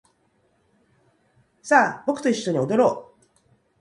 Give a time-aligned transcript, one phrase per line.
[1.61, 3.23] さあ僕と一緒に踊ろう